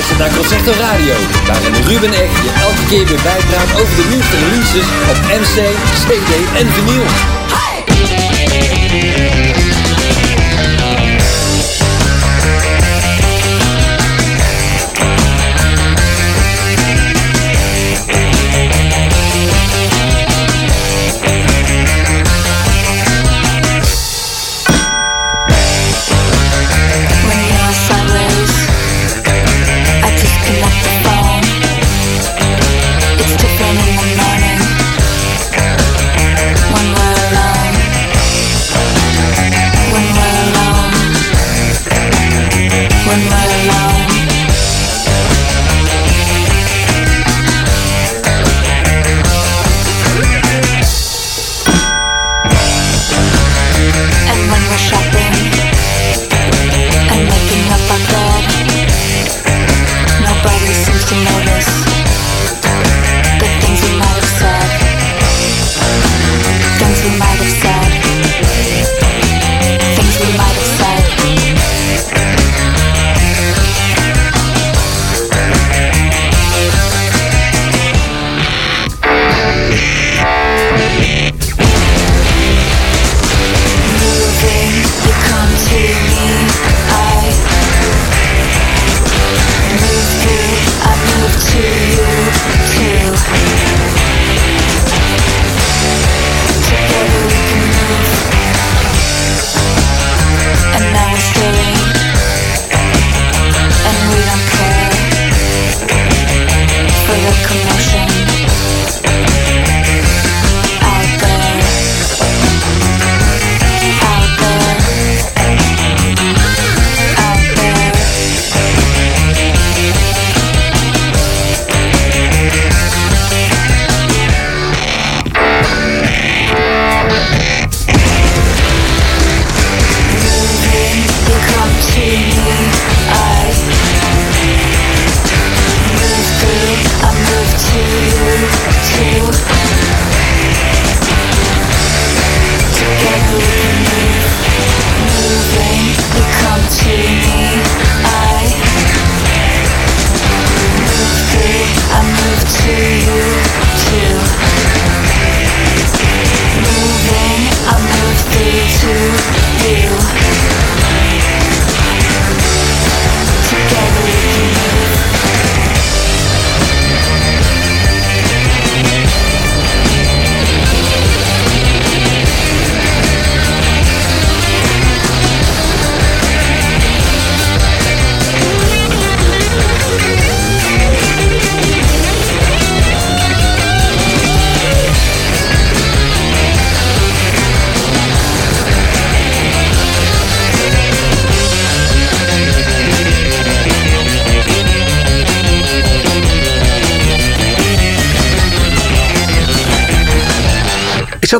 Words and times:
luistert 0.00 0.18
naar 0.18 0.36
Concerto 0.38 0.72
Radio, 0.80 1.14
waarin 1.46 1.74
Ruben 1.74 2.12
Ek 2.12 2.30
je 2.42 2.52
elke 2.60 2.84
keer 2.88 3.06
weer 3.06 3.22
bijpraat 3.22 3.80
over 3.80 3.96
de 3.96 4.06
nieuwste 4.10 4.36
releases 4.36 4.86
op 5.10 5.16
MC, 5.40 5.56
CD 6.02 6.32
en 6.56 6.72
vinyl. 6.72 7.04
When 7.04 8.29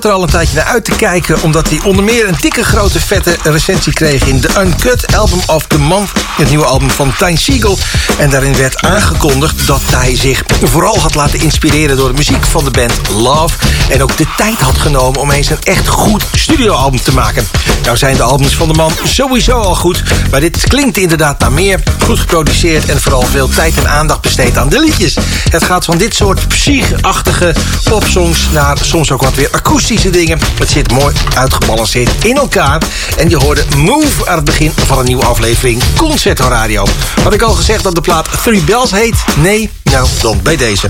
zat 0.03 0.11
er 0.11 0.19
al 0.19 0.23
een 0.23 0.31
tijdje 0.31 0.57
naar 0.57 0.65
uit 0.65 0.85
te 0.85 0.97
kijken... 0.97 1.43
omdat 1.43 1.69
hij 1.69 1.81
onder 1.85 2.05
meer 2.05 2.29
een 2.29 2.37
dikke 2.41 2.65
grote 2.65 3.01
vette 3.01 3.37
recensie 3.43 3.93
kreeg... 3.93 4.27
in 4.27 4.41
The 4.41 4.61
Uncut 4.61 5.17
Album 5.17 5.41
of 5.47 5.67
the 5.67 5.79
Month. 5.79 6.11
Het 6.41 6.49
nieuwe 6.49 6.65
album 6.65 6.91
van 6.91 7.13
Tyne 7.19 7.39
Siegel. 7.39 7.79
En 8.19 8.31
daarin 8.31 8.57
werd 8.57 8.83
aangekondigd 8.83 9.67
dat 9.67 9.81
hij 9.91 10.17
zich 10.17 10.43
vooral 10.63 10.99
had 10.99 11.15
laten 11.15 11.41
inspireren... 11.41 11.97
door 11.97 12.09
de 12.09 12.15
muziek 12.15 12.45
van 12.45 12.65
de 12.65 12.71
band 12.71 12.93
Love. 13.09 13.57
En 13.89 14.03
ook 14.03 14.17
de 14.17 14.27
tijd 14.37 14.59
had 14.59 14.79
genomen 14.79 15.21
om 15.21 15.31
eens 15.31 15.51
een 15.51 15.63
echt 15.63 15.89
goed 15.89 16.25
studioalbum 16.35 17.03
te 17.03 17.13
maken. 17.13 17.49
Nou 17.85 17.97
zijn 17.97 18.17
de 18.17 18.23
albums 18.23 18.57
van 18.57 18.69
de 18.69 18.75
man 18.75 18.93
sowieso 19.05 19.59
al 19.59 19.75
goed... 19.75 20.03
maar 20.31 20.41
dit 20.41 20.65
klinkt 20.69 20.97
inderdaad 20.97 21.39
naar 21.39 21.53
meer. 21.53 21.83
Goed 22.05 22.19
geproduceerd 22.19 22.89
en 22.89 23.01
vooral 23.01 23.23
veel 23.23 23.49
tijd 23.49 23.77
en 23.77 23.89
aandacht 23.89 24.21
besteed 24.21 24.57
aan 24.57 24.69
de 24.69 24.81
liedjes. 24.81 25.17
Het 25.51 25.65
gaat 25.65 25.85
van 25.85 25.99
dit 25.99 26.15
soort 26.15 26.49
psychachtige 26.49 27.55
popsongs... 27.85 28.49
naar 28.53 28.77
soms 28.81 29.11
ook 29.11 29.23
wat 29.23 29.35
weer 29.35 29.49
akoestische 29.51 30.11
dingen. 30.11 30.39
Het 30.59 30.71
zit 30.71 30.93
mooi 30.93 31.15
uitgebalanceerd 31.35 32.25
in 32.25 32.37
elkaar. 32.37 32.83
En 33.17 33.29
je 33.29 33.37
hoorde 33.37 33.65
Move 33.77 34.29
aan 34.29 34.37
het 34.37 34.45
begin 34.45 34.73
van 34.87 34.99
een 34.99 35.05
nieuwe 35.05 35.25
aflevering 35.25 35.83
Had 37.23 37.35
ik 37.35 37.43
al 37.43 37.55
gezegd 37.55 37.83
dat 37.85 37.95
de 37.95 38.01
plaat 38.01 38.29
Three 38.43 38.61
Bells 38.61 38.91
heet? 38.91 39.25
Nee? 39.37 39.71
Nou, 39.91 40.09
dan 40.21 40.41
bij 40.43 40.57
deze. 40.57 40.89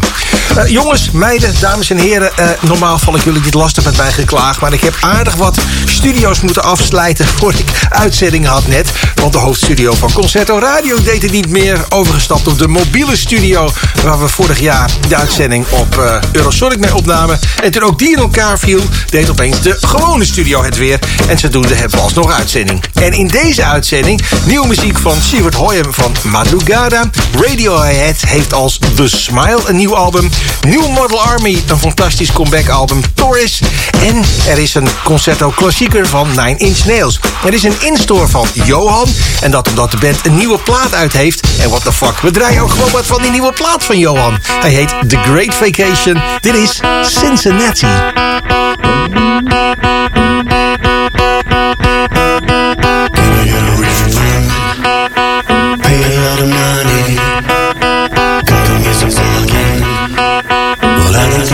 Eh, 0.57 0.67
jongens, 0.67 1.11
meiden, 1.11 1.55
dames 1.61 1.91
en 1.91 1.97
heren... 1.97 2.37
eh, 2.37 2.49
normaal 2.61 2.99
val 2.99 3.17
ik 3.17 3.25
jullie 3.25 3.43
niet 3.43 3.55
lastig 3.55 3.85
met 3.85 3.97
mijn 3.97 4.13
geklaag... 4.13 4.61
maar 4.61 4.73
ik 4.73 4.81
heb 4.81 4.97
aardig 5.01 5.35
wat 5.35 5.59
studio's 5.87 6.41
moeten 6.41 6.63
afsluiten... 6.63 7.27
voordat 7.27 7.61
ik 7.61 7.69
uitzendingen 7.89 8.51
had 8.51 8.67
net. 8.67 8.93
Want 9.15 9.33
de 9.33 9.39
hoofdstudio 9.39 9.95
van 9.95 10.13
Concerto 10.13 10.59
Radio 10.59 11.03
deed 11.03 11.23
het 11.23 11.31
niet 11.31 11.49
meer. 11.49 11.85
Overgestapt 11.89 12.47
op 12.47 12.59
de 12.59 12.69
mobiele 12.69 13.17
studio... 13.17 13.71
waar 14.03 14.21
we 14.21 14.29
vorig 14.29 14.61
jaar 14.61 14.91
de 15.09 15.17
uitzending 15.17 15.67
op 15.71 15.99
eh, 15.99 16.17
Eurosonic 16.33 16.79
mee 16.79 16.95
opnamen. 16.95 17.39
En 17.63 17.71
toen 17.71 17.83
ook 17.83 17.99
die 17.99 18.13
in 18.13 18.19
elkaar 18.19 18.59
viel... 18.59 18.81
deed 19.11 19.31
opeens 19.31 19.61
de 19.61 19.77
gewone 19.81 20.25
studio 20.25 20.65
het 20.65 20.77
weer. 20.77 20.99
En 21.29 21.39
zodoende 21.39 21.75
hebben 21.75 21.99
we 21.99 22.05
alsnog 22.05 22.33
uitzending. 22.33 22.85
En 22.95 23.13
in 23.13 23.29
deze 23.29 23.65
uitzending 23.65 24.23
nieuwe 24.45 24.67
muziek 24.67 24.99
van 24.99 25.17
Siewert 25.23 25.55
Hoyem 25.55 25.95
van 25.95 26.15
Madrugada. 26.23 27.11
Radiohead 27.41 28.21
heeft 28.27 28.53
als 28.53 28.79
The 28.95 29.09
Smile 29.09 29.61
een 29.67 29.77
nieuw 29.77 29.97
album. 29.97 30.31
New 30.61 30.89
Model 30.89 31.23
Army, 31.23 31.63
een 31.67 31.79
fantastisch 31.79 32.33
comeback 32.33 32.69
album. 32.69 33.03
Taurus. 33.15 33.61
En 34.03 34.23
er 34.49 34.59
is 34.59 34.75
een 34.75 34.89
concerto 35.05 35.51
klassieker 35.51 36.07
van 36.07 36.29
Nine 36.29 36.57
Inch 36.57 36.85
Nails. 36.85 37.21
Er 37.45 37.55
is 37.55 37.63
een 37.63 37.75
instore 37.81 38.29
van 38.29 38.47
Johan. 38.53 39.09
En 39.41 39.51
dat 39.51 39.69
omdat 39.69 39.91
de 39.91 39.97
band 39.97 40.27
een 40.27 40.37
nieuwe 40.37 40.59
plaat 40.59 40.95
uit 40.95 41.13
heeft. 41.13 41.41
En 41.61 41.69
what 41.69 41.83
the 41.83 41.93
fuck, 41.93 42.19
we 42.21 42.31
draaien 42.31 42.63
ook 42.63 42.71
gewoon 42.71 42.91
wat 42.91 43.07
van 43.07 43.23
die 43.23 43.31
nieuwe 43.31 43.53
plaat 43.53 43.85
van 43.85 43.99
Johan. 43.99 44.39
Hij 44.43 44.71
heet 44.71 44.95
The 45.09 45.17
Great 45.17 45.55
Vacation. 45.55 46.23
Dit 46.41 46.55
is 46.55 46.81
Cincinnati. 47.03 47.87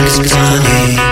It's 0.09 0.31
funny. 0.33 1.06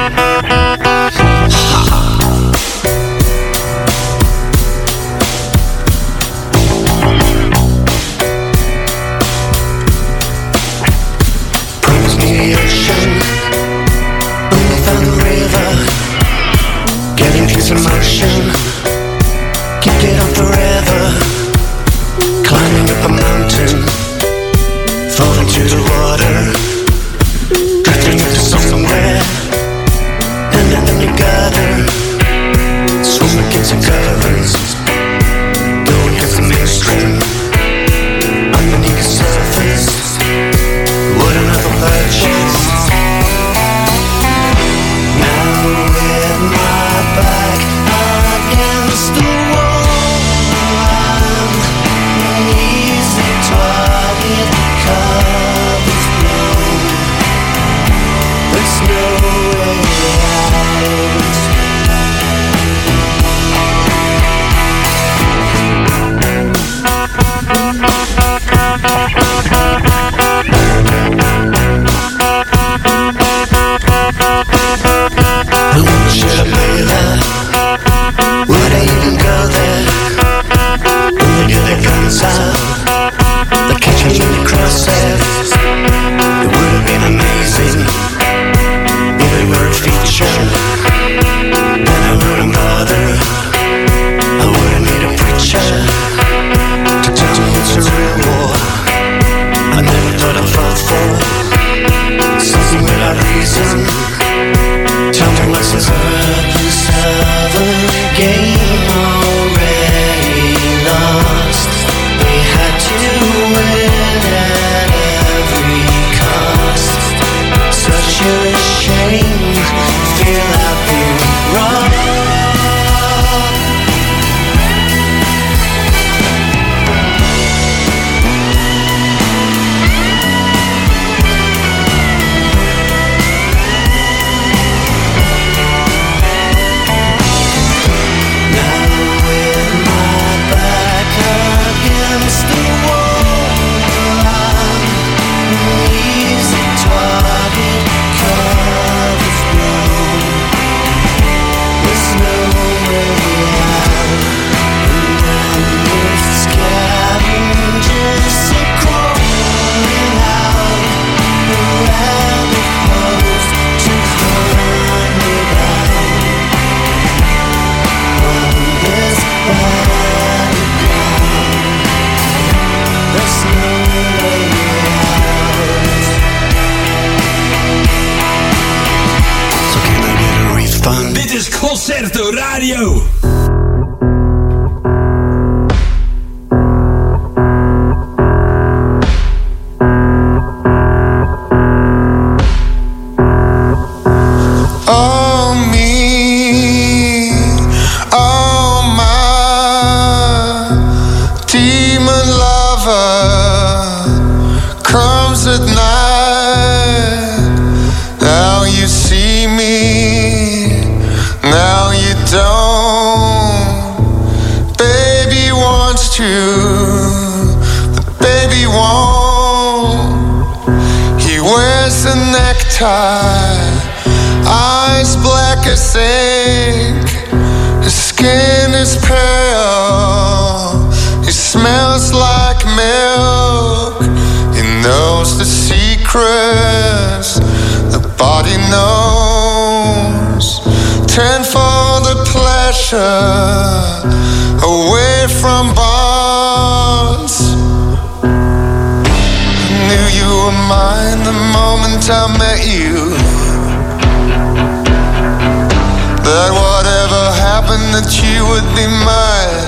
hoping 257.66 257.92
that 257.92 258.10
you 258.22 258.46
would 258.46 258.68
be 258.78 258.86
mine. 258.86 259.66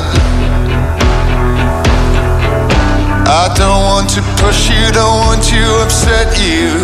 I 3.25 3.49
don't 3.57 3.81
want 3.89 4.09
to 4.13 4.21
push 4.37 4.69
you, 4.69 4.85
don't 4.93 5.17
want 5.25 5.41
to 5.49 5.61
upset 5.81 6.29
you. 6.37 6.77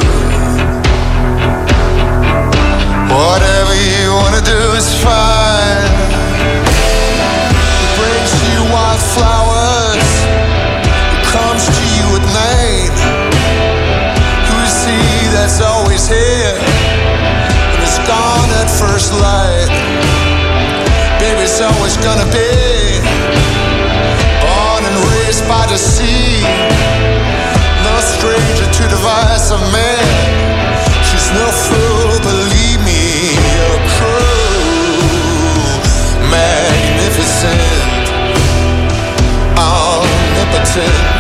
Whatever 3.13 3.73
you 3.77 4.09
wanna 4.17 4.41
do 4.41 4.61
is 4.73 4.89
fine. 5.05 5.85
It 7.83 7.91
brings 7.99 8.31
you 8.49 8.59
wildflowers. 8.73 10.09
It 11.13 11.23
comes 11.29 11.63
to 11.77 11.83
you 11.93 12.05
at 12.17 12.25
night. 12.33 12.97
Who 14.49 14.57
see 14.65 15.29
that's 15.35 15.61
always 15.61 16.07
here 16.07 16.57
and 16.57 17.79
it's 17.85 17.99
gone 18.09 18.49
at 18.61 18.69
first 18.81 19.13
light 19.13 20.22
that's 21.53 21.75
always 21.77 21.97
gonna 21.97 22.25
be. 22.31 22.49
Born 24.41 24.85
and 24.89 24.97
raised 25.11 25.47
by 25.47 25.65
the 25.67 25.77
sea, 25.77 26.41
no 27.83 27.95
stranger 27.99 28.65
to 28.65 28.83
the 28.89 28.97
vice 28.97 29.51
of 29.51 29.61
man. 29.71 30.03
She's 31.05 31.29
no 31.31 31.45
fool, 31.65 32.17
believe 32.25 32.81
me, 32.81 33.37
you're 33.53 33.81
cruel, 33.97 35.03
magnificent, 36.31 38.09
omnipotent. 39.55 41.12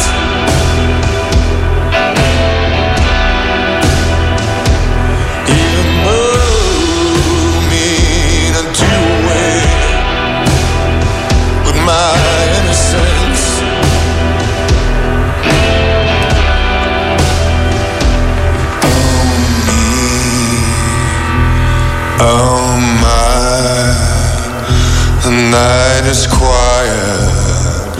night 25.53 26.05
is 26.09 26.25
quiet, 26.25 27.93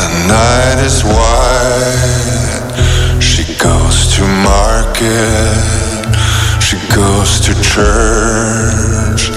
the 0.00 0.08
night 0.28 0.78
is 0.84 1.02
wide. 1.02 2.60
She 3.22 3.44
goes 3.56 4.14
to 4.16 4.22
market, 4.44 6.04
she 6.60 6.76
goes 6.94 7.40
to 7.46 7.52
church, 7.62 9.32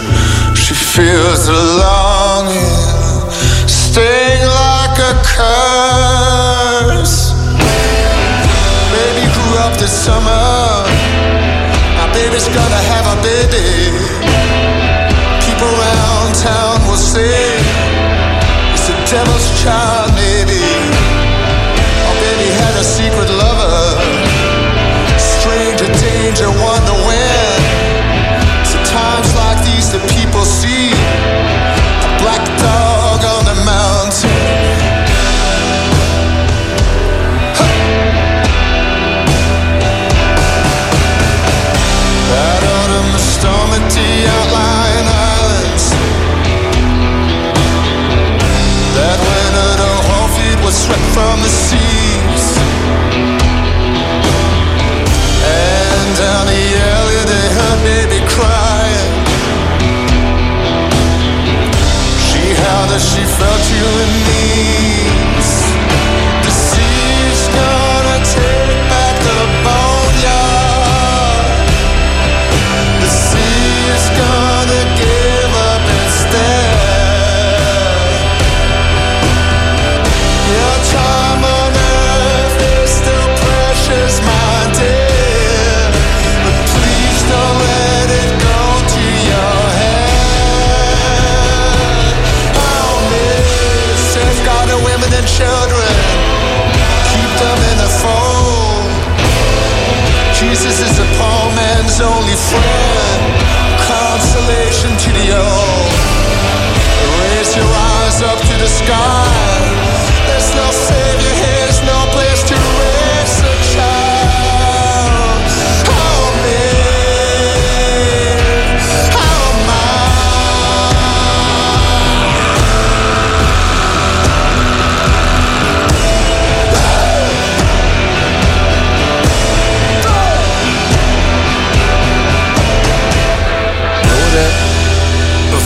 she 0.57 0.73
feels 0.73 1.45
the 1.47 1.59
longing. 1.79 2.82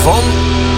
Van 0.08 0.24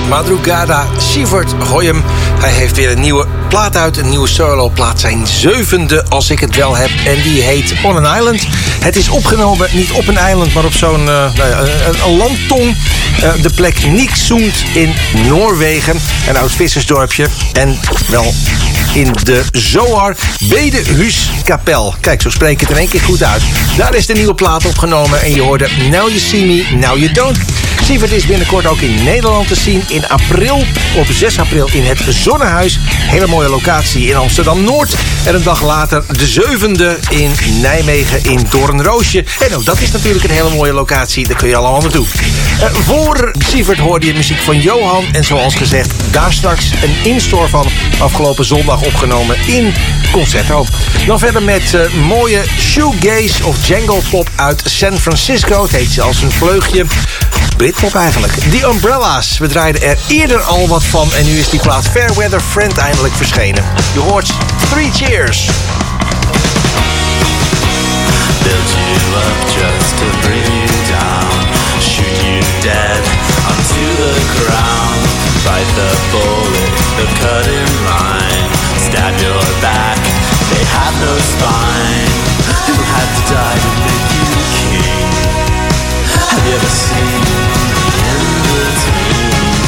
Madrugada 0.07 0.87
Sievert 0.97 1.53
Goyem. 1.63 2.03
Hij 2.39 2.51
heeft 2.51 2.75
weer 2.75 2.91
een 2.91 3.01
nieuwe 3.01 3.25
plaat 3.49 3.77
uit, 3.77 3.97
een 3.97 4.09
nieuwe 4.09 4.27
solo-plaat. 4.27 4.99
Zijn 4.99 5.27
zevende, 5.27 6.05
als 6.07 6.29
ik 6.29 6.39
het 6.39 6.55
wel 6.55 6.75
heb. 6.75 6.89
En 7.05 7.21
die 7.21 7.41
heet 7.41 7.73
On 7.83 8.05
an 8.05 8.17
Island. 8.17 8.47
Het 8.79 8.95
is 8.95 9.09
opgenomen 9.09 9.67
niet 9.71 9.91
op 9.91 10.07
een 10.07 10.17
eiland, 10.17 10.53
maar 10.53 10.65
op 10.65 10.73
zo'n 10.73 11.05
ja, 11.05 11.31
een, 12.05 12.17
landtong. 12.17 12.75
Eh, 13.21 13.31
de 13.41 13.49
plek 13.49 13.85
Niksund 13.85 14.53
in 14.73 14.93
Noorwegen. 15.27 15.99
Een 16.27 16.37
oud 16.37 16.51
vissersdorpje. 16.51 17.27
En 17.53 17.79
wel 18.07 18.33
in 18.93 19.15
de 19.23 19.43
Zoar 19.51 20.15
Bedehuskapel. 20.39 21.95
Kijk, 22.01 22.21
zo 22.21 22.29
spreek 22.29 22.51
ik 22.51 22.59
het 22.59 22.69
in 22.69 22.77
één 22.77 22.89
keer 22.89 23.01
goed 23.01 23.23
uit. 23.23 23.41
Daar 23.77 23.95
is 23.95 24.05
de 24.05 24.13
nieuwe 24.13 24.33
plaat 24.33 24.65
opgenomen 24.65 25.21
en 25.21 25.33
je 25.33 25.41
hoorde 25.41 25.67
Now 25.89 26.07
You 26.07 26.19
See 26.19 26.45
Me, 26.45 26.77
Now 26.77 26.97
You 26.97 27.11
Don't. 27.11 27.37
Sievert 27.83 28.11
is 28.11 28.25
binnenkort 28.25 28.67
ook 28.67 28.79
in 28.79 29.03
Nederland 29.03 29.47
te 29.47 29.55
zien 29.55 29.83
in 29.87 30.07
april. 30.07 30.63
Op 30.97 31.05
6 31.11 31.39
april 31.39 31.69
in 31.71 31.83
het 31.83 31.99
Zonnehuis. 32.09 32.79
Hele 32.85 33.27
mooie 33.27 33.49
locatie 33.49 34.07
in 34.07 34.15
Amsterdam-Noord. 34.15 34.95
En 35.25 35.35
een 35.35 35.43
dag 35.43 35.63
later 35.63 36.03
de 36.11 36.27
zevende 36.27 36.97
in 37.09 37.31
Nijmegen 37.61 38.23
in 38.23 38.45
Doornroosje. 38.49 39.23
En 39.39 39.55
ook 39.55 39.65
dat 39.65 39.81
is 39.81 39.91
natuurlijk 39.91 40.23
een 40.23 40.31
hele 40.31 40.49
mooie 40.49 40.73
locatie. 40.73 41.27
Daar 41.27 41.37
kun 41.37 41.47
je 41.47 41.55
allemaal 41.55 41.81
naartoe. 41.81 42.05
Eh, 42.61 42.73
voor 42.73 43.31
Sievert 43.47 43.79
hoorde 43.79 44.05
je 44.05 44.13
muziek 44.13 44.39
van 44.39 44.61
Johan. 44.61 45.05
En 45.11 45.23
zoals 45.23 45.55
gezegd, 45.55 45.93
daar 46.11 46.33
straks 46.33 46.71
een 46.71 47.11
instore 47.11 47.47
van 47.47 47.67
afgelopen 47.99 48.45
zondag 48.45 48.81
opgenomen 48.81 49.37
in 49.47 49.73
Concerto. 50.11 50.65
Dan 51.05 51.19
verder 51.19 51.43
met 51.43 51.73
eh, 51.73 51.93
mooie 51.93 52.43
shoegaze 52.59 53.45
of 53.45 53.67
jangle 53.67 54.01
pop 54.09 54.29
uit 54.35 54.61
San 54.65 54.97
Francisco. 54.97 55.61
Het 55.61 55.71
heet 55.71 55.89
zelfs 55.89 56.21
een 56.21 56.31
vleugje. 56.31 56.85
Britpop 57.59 57.95
eigenlijk. 57.95 58.33
The 58.33 58.67
Umbrellas. 58.67 59.37
We 59.37 59.47
draaiden 59.47 59.81
er 59.81 59.97
eerder 60.07 60.41
al 60.41 60.67
wat 60.67 60.83
van 60.83 61.13
en 61.13 61.25
nu 61.25 61.37
is 61.39 61.49
die 61.49 61.59
plaat 61.59 61.87
Fairweather 61.87 62.41
Friend 62.41 62.77
eindelijk 62.77 63.13
verschenen. 63.15 63.63
Je 63.93 63.99
hoort 63.99 64.31
Three 64.69 64.91
Cheers. 64.93 65.49
Build 68.43 68.69
you 68.75 68.95
up 69.23 69.39
just 69.59 69.97
to 69.97 70.05
bring 70.21 70.45
you 70.45 70.77
down. 70.97 71.31
Shoot 71.81 72.17
you 72.25 72.39
dead 72.61 73.03
onto 73.49 73.85
the 74.03 74.15
ground. 74.35 75.01
Bite 75.43 75.71
the 75.75 75.91
bullet, 76.11 76.71
the 76.99 77.07
cutting 77.21 77.71
line. 77.91 78.45
Stab 78.85 79.13
your 79.21 79.43
back, 79.61 79.99
they 80.51 80.63
have 80.77 80.95
no 81.05 81.13
spine. 81.31 82.11
Who 82.67 82.75
had 82.93 83.07
to 83.15 83.33
die 83.33 83.59
to 83.65 83.71
make 83.85 84.08
ever 86.53 86.73
seen? 86.73 87.23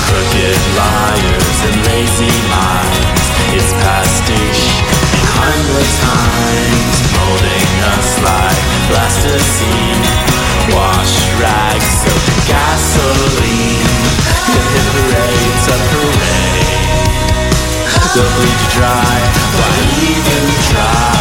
Crooked 0.05 0.61
liars 0.77 1.59
and 1.67 1.77
lazy 1.87 2.33
minds. 2.49 3.25
It's 3.53 3.71
pastiche 3.83 4.81
times, 6.01 6.95
molding 7.15 7.71
us 7.95 8.09
like. 8.25 8.65
Wash 10.73 11.15
gasoline. 12.47 13.91
The 14.51 14.61
hit 14.71 14.87
a 14.87 14.93
parade. 14.95 16.51
They'll 18.13 18.33
bleed 18.35 18.59
you 18.61 18.69
dry. 18.77 19.17
Why 19.57 19.69
even 20.09 20.43
try? 20.69 21.20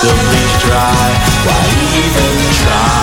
the 0.00 0.14
bleach 0.14 0.62
dry? 0.62 1.10
Why 1.44 1.60
even 1.98 2.52
try? 2.62 2.97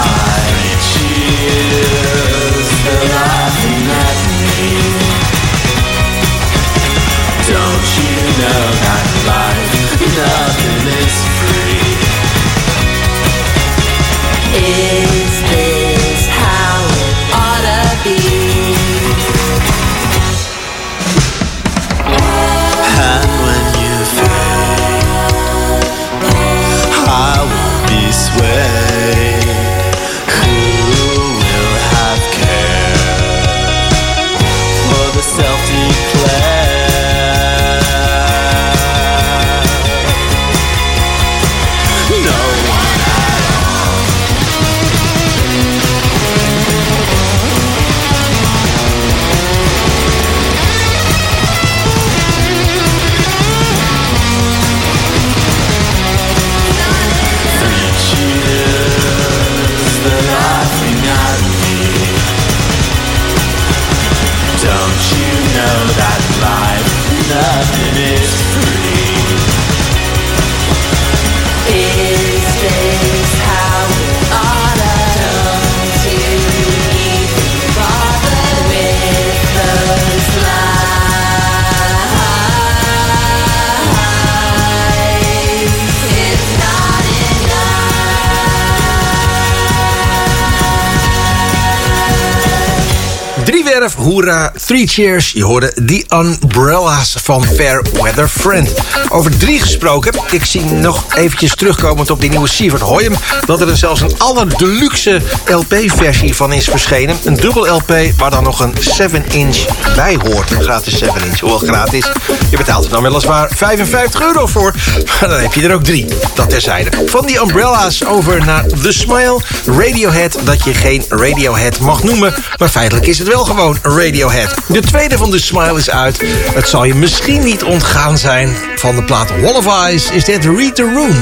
Hoera, 94.06 94.52
Three 94.66 94.88
Cheers. 94.88 95.32
Je 95.32 95.44
hoorde 95.44 95.74
The 95.86 96.06
Umbrellas 96.10 97.16
van 97.24 97.46
Fair 97.46 97.82
Weather 98.02 98.28
Friend. 98.28 98.74
Over 99.10 99.38
drie 99.38 99.60
gesproken. 99.60 100.14
Ik 100.32 100.46
zie 100.46 100.62
nog 100.62 101.16
eventjes 101.16 101.56
terugkomend 101.56 102.10
op 102.10 102.22
die 102.22 102.30
nieuwe 102.30 102.48
Sievert 102.48 102.82
Hoyem... 102.82 103.16
dat 103.46 103.62
er 103.62 103.78
zelfs 103.78 104.02
een 104.02 104.14
allerdeluxe 104.18 105.22
LP-versie 105.46 106.36
van 106.36 106.54
is 106.54 106.66
verschenen. 106.66 107.18
Een 107.24 107.36
dubbel 107.36 107.68
LP 107.76 107.94
waar 108.18 108.32
dan 108.32 108.44
nog 108.44 108.60
een 108.60 108.74
7-inch 108.74 109.58
bij 109.96 110.18
hoort. 110.24 110.52
Een 110.52 110.62
gratis 110.62 111.04
7-inch. 111.04 111.40
Hoewel 111.40 111.58
gratis. 111.58 112.12
Je 112.50 112.58
betaalt 112.58 112.86
er 112.86 112.92
dan 112.92 113.04
weliswaar 113.04 113.50
55 113.56 114.22
euro 114.22 114.46
voor. 114.46 114.74
Maar 115.20 115.30
dan 115.30 115.40
heb 115.40 115.54
je 115.54 115.68
er 115.68 115.74
ook 115.74 115.84
drie. 115.84 116.06
Dat 116.36 116.50
terzijde. 116.50 116.90
Van 117.06 117.26
die 117.26 117.40
Umbrellas 117.40 118.06
over 118.06 118.46
naar 118.46 118.66
The 118.68 118.92
Smile. 118.92 119.42
Radiohead, 119.66 120.38
dat 120.44 120.64
je 120.64 120.74
geen 120.74 121.04
Radiohead 121.10 121.80
mag 121.80 122.04
noemen. 122.04 122.34
Maar 122.58 122.70
feitelijk 122.70 123.08
is 123.08 123.18
het 123.18 123.28
wel 123.28 123.46
gewoon 123.46 123.78
Radiohead. 123.96 124.56
De 124.68 124.80
tweede 124.80 125.18
van 125.18 125.32
The 125.32 125.40
Smile 125.40 125.78
is 125.78 125.90
uit. 125.90 126.22
Het 126.54 126.70
zal 126.70 126.84
je 126.84 126.96
misschien 126.96 127.44
niet 127.44 127.64
ontgaan 127.64 128.18
zijn. 128.18 128.56
Van 128.76 128.96
de 128.96 129.04
plaat 129.04 129.30
Wall 129.42 129.56
of 129.56 129.84
Eyes 129.86 130.12
is 130.12 130.26
dit 130.26 130.46
Read 130.46 130.76
the 130.76 130.92
Room. 130.94 131.16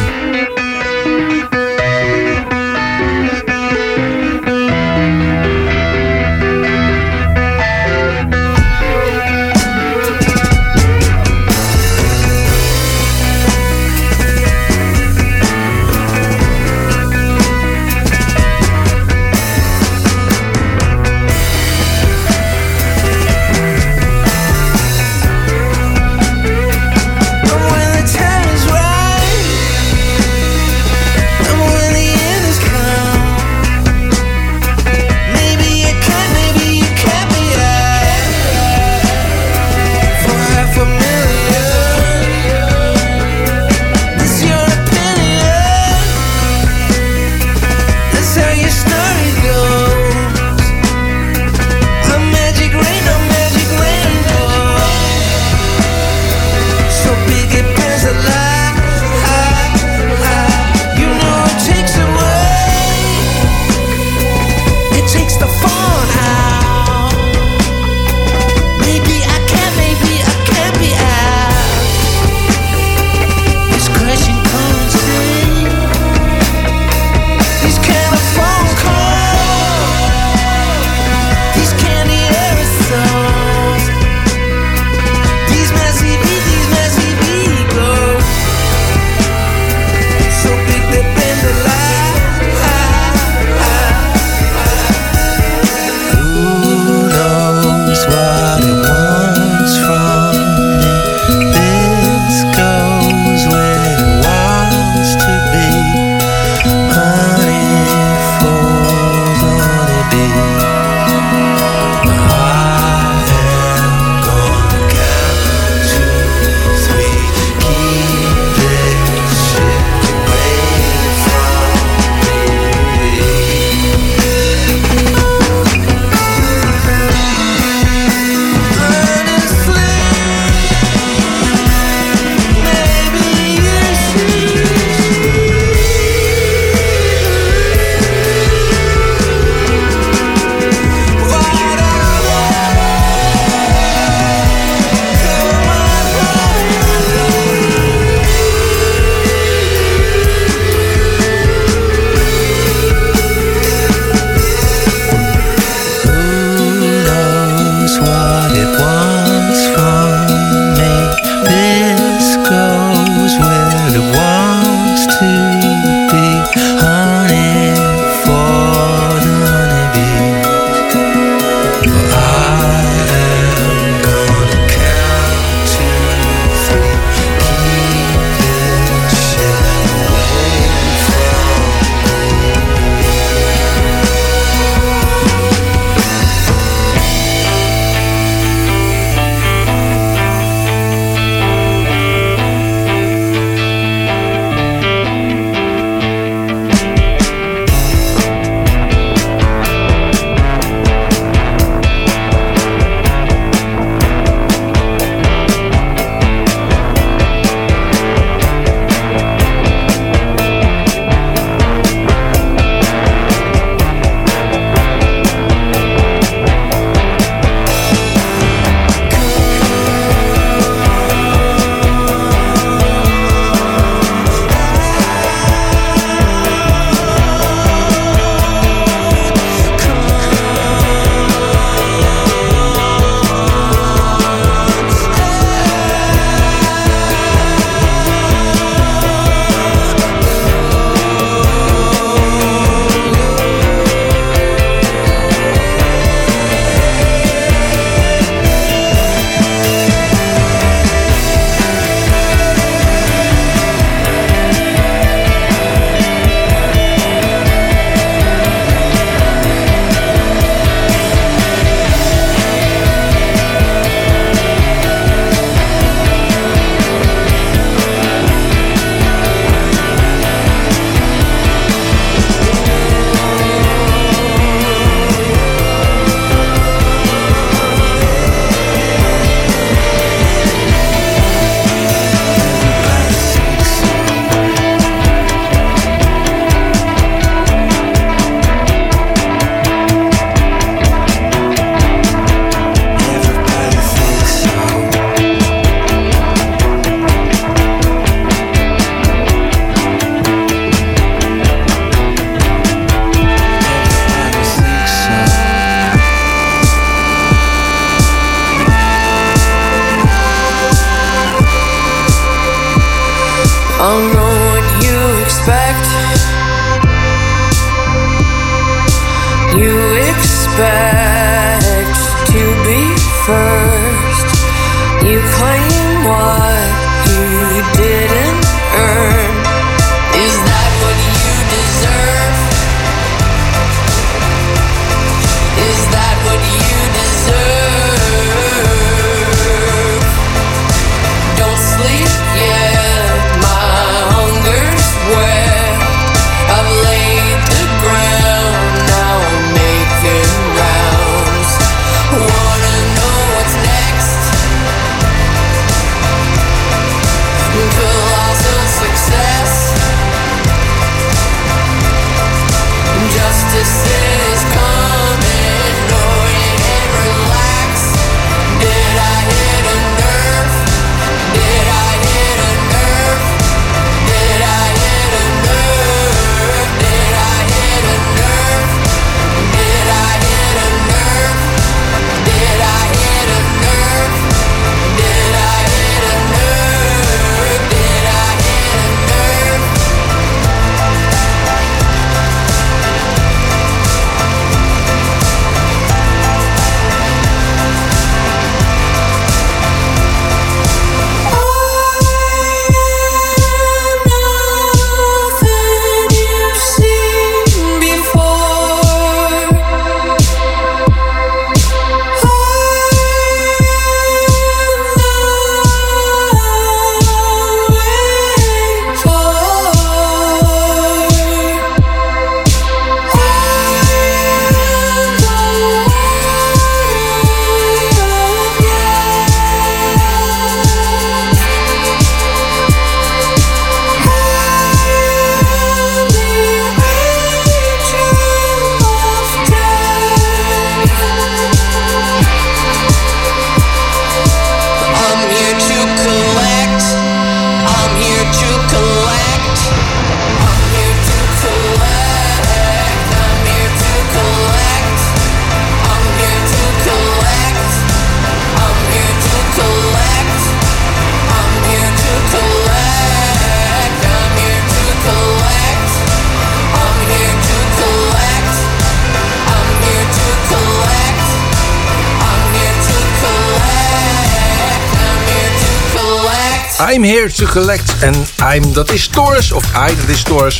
Collect. 477.47 477.93
En 477.99 478.13
I'm, 478.53 478.73
dat 478.73 478.91
is 478.91 479.07
Taurus. 479.07 479.51
Of 479.51 479.63
I, 479.63 479.95
dat 479.95 480.07
is 480.07 480.23
Taurus. 480.23 480.59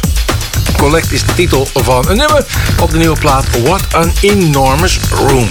Collect 0.77 1.11
is 1.11 1.23
de 1.25 1.33
titel 1.33 1.67
van 1.73 2.09
een 2.09 2.17
nummer 2.17 2.45
op 2.79 2.91
de 2.91 2.97
nieuwe 2.97 3.19
plaat 3.19 3.45
What 3.63 3.81
an 3.91 4.11
Enormous 4.21 4.99
Room. 5.27 5.49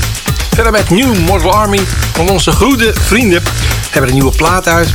Verder 0.54 0.72
met 0.72 0.90
New 0.90 1.18
Mortal 1.18 1.52
Army 1.52 1.80
van 2.12 2.28
onze 2.28 2.52
goede 2.52 2.94
vrienden. 3.00 3.42
Hebben 3.90 4.10
een 4.10 4.16
nieuwe 4.16 4.36
plaat 4.36 4.68
uit. 4.68 4.92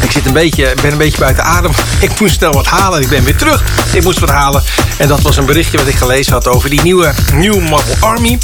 Ik 0.00 0.10
zit 0.10 0.26
een 0.26 0.32
beetje, 0.32 0.74
ben 0.82 0.92
een 0.92 0.98
beetje 0.98 1.18
buiten 1.18 1.44
adem. 1.44 1.72
Ik 2.00 2.20
moest 2.20 2.34
snel 2.34 2.52
wat 2.52 2.66
halen. 2.66 3.00
Ik 3.00 3.08
ben 3.08 3.24
weer 3.24 3.36
terug. 3.36 3.64
Ik 3.92 4.04
moest 4.04 4.18
wat 4.18 4.30
halen. 4.30 4.62
En 4.98 5.08
dat 5.08 5.20
was 5.20 5.36
een 5.36 5.46
berichtje 5.46 5.78
wat 5.78 5.86
ik 5.86 5.96
gelezen 5.96 6.32
had 6.32 6.48
over 6.48 6.70
die 6.70 6.82
nieuwe 6.82 7.12
New 7.34 7.60
Mortal 7.60 7.94
Army. 8.00 8.38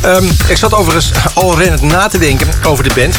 Ehm, 0.00 0.24
ik 0.48 0.56
zat 0.56 0.74
overigens 0.74 1.10
al 1.34 1.58
rennend 1.58 1.82
na 1.82 2.06
te 2.06 2.18
denken 2.18 2.48
over 2.62 2.84
de 2.84 2.94
band. 2.94 3.16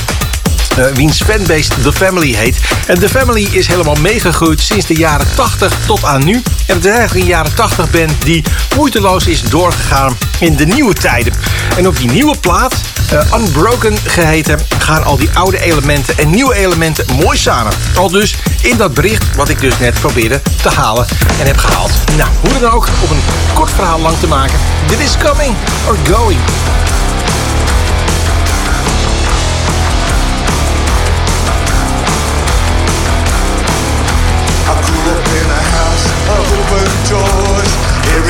Eh, 0.78 0.86
wiens 0.94 1.22
fanbase 1.22 1.70
The 1.82 1.94
Family 1.94 2.34
heet. 2.36 2.60
En 2.88 3.00
The 3.00 3.10
Family 3.10 3.48
is 3.52 3.68
helemaal 3.68 3.96
meegegroeid 3.96 4.62
sinds 4.62 4.86
de 4.86 4.96
jaren 4.96 5.28
80 5.36 5.78
tot 5.86 6.04
aan 6.04 6.26
nu. 6.26 6.34
En 6.66 6.76
het 6.76 6.86
is 6.86 6.92
eigenlijk 6.92 7.22
een 7.22 7.32
jaren 7.32 7.56
80 7.56 7.90
band 7.90 8.12
die 8.20 8.44
moeiteloos 8.76 9.28
is 9.28 9.42
doorgegaan 9.42 10.18
in 10.40 10.56
de 10.56 10.66
nieuwe 10.66 10.94
tijden. 10.94 11.34
En 11.78 11.88
op 11.88 11.98
die 11.98 12.12
nieuwe 12.12 12.38
plaat, 12.38 12.76
eh, 13.12 13.40
Unbroken 13.40 13.98
geheten, 13.98 14.60
gaan 14.80 15.04
al 15.04 15.18
die 15.18 15.30
oude 15.34 15.62
elementen 15.62 16.18
en 16.18 16.30
nieuwe 16.30 16.56
elementen 16.56 17.06
mooi 17.16 17.38
samen. 17.38 17.74
Al 17.96 18.10
dus 18.10 18.36
in 18.62 18.78
dat 18.78 18.94
bericht 18.94 19.36
wat 19.36 19.50
ik 19.50 19.60
dus 19.60 19.78
net 19.78 19.94
probeerde 20.00 20.42
te 20.62 20.70
halen 20.70 21.06
en 21.40 21.46
heb 21.46 21.58
gehaald. 21.58 21.92
Nou, 22.18 22.30
hoe 22.40 22.60
dan 22.60 22.72
ook, 22.72 22.88
om 23.04 23.12
een 23.12 23.24
kort 23.54 23.72
verhaal 23.72 24.00
lang 24.00 24.18
te 24.20 24.28
maken. 24.28 24.60
Dit 24.88 25.00
is 25.00 25.18
Coming 25.18 25.56
or 25.88 25.98
Going. 26.04 26.40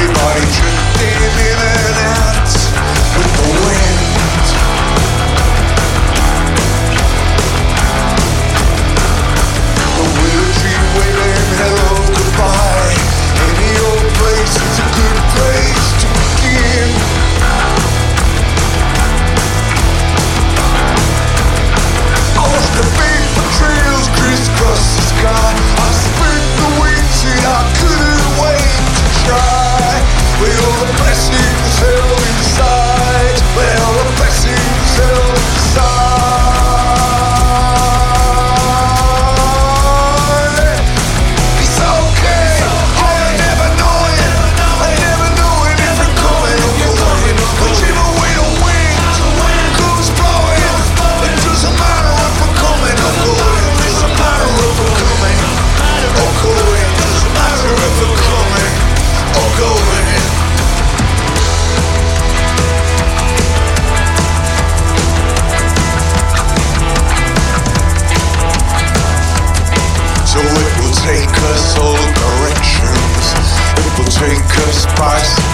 Everybody 0.08 0.40
drifting 0.40 1.20
in 1.36 1.60
and 1.60 2.00
out 2.08 2.48
with 3.12 3.32
the 3.36 3.48
wind. 3.60 4.00
Hello 11.60 11.92
goodbye. 12.16 12.96
Any 13.52 13.72
old 13.84 14.08
place 14.16 14.56
is 14.56 14.80
a 14.80 14.88
good 14.96 15.20
place 15.36 15.86
to 16.00 16.08
begin. 16.16 16.88
The 22.78 22.84
paper 22.96 23.48
trails 23.58 24.08
crisscross 24.16 24.84
the 24.96 25.02
sky. 25.02 25.57
ashes 31.18 31.67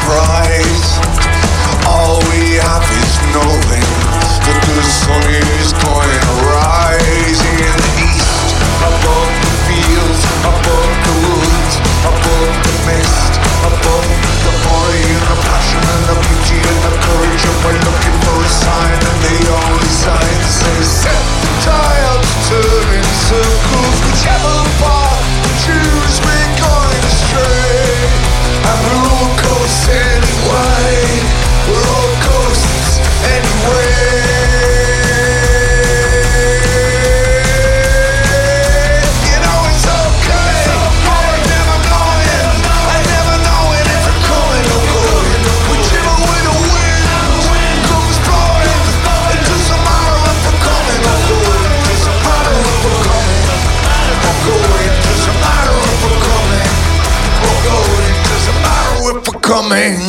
pride. 0.06 0.53
morning 59.74 60.03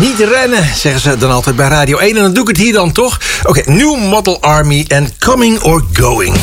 Niet 0.00 0.18
rennen, 0.18 0.64
zeggen 0.74 1.00
ze 1.00 1.16
dan 1.16 1.30
altijd 1.30 1.56
bij 1.56 1.68
Radio 1.68 1.98
1. 1.98 2.16
En 2.16 2.22
dan 2.22 2.32
doe 2.32 2.42
ik 2.42 2.48
het 2.48 2.56
hier 2.56 2.72
dan 2.72 2.92
toch. 2.92 3.20
Oké, 3.42 3.70
New 3.70 3.96
Model 3.96 4.40
Army 4.42 4.84
en 4.88 5.12
Coming 5.18 5.60
or 5.60 5.84
Going. 5.92 6.36